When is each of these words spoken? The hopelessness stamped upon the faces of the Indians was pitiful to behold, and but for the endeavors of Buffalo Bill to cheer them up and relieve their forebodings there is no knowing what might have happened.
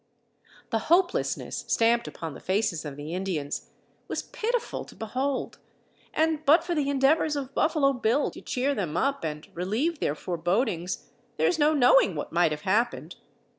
The 0.71 0.79
hopelessness 0.89 1.63
stamped 1.67 2.07
upon 2.07 2.33
the 2.33 2.39
faces 2.39 2.85
of 2.85 2.95
the 2.97 3.13
Indians 3.13 3.69
was 4.07 4.23
pitiful 4.23 4.83
to 4.85 4.95
behold, 4.95 5.59
and 6.11 6.43
but 6.43 6.63
for 6.63 6.73
the 6.73 6.89
endeavors 6.89 7.35
of 7.35 7.53
Buffalo 7.53 7.93
Bill 7.93 8.31
to 8.31 8.41
cheer 8.41 8.73
them 8.73 8.97
up 8.97 9.23
and 9.23 9.47
relieve 9.53 9.99
their 9.99 10.15
forebodings 10.15 11.11
there 11.37 11.45
is 11.47 11.59
no 11.59 11.75
knowing 11.75 12.15
what 12.15 12.31
might 12.31 12.49
have 12.51 12.61
happened. 12.61 13.17